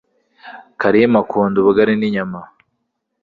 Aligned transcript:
karimu 0.79 1.17
akunda 1.23 1.55
ubugari 1.59 1.93
ninyama 1.99 2.41